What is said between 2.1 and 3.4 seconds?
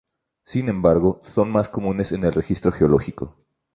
en el registro geológico.